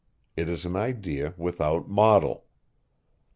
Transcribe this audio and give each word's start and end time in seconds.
It 0.35 0.49
is 0.49 0.65
an 0.65 0.75
idea 0.75 1.35
without 1.37 1.87
model. 1.87 2.47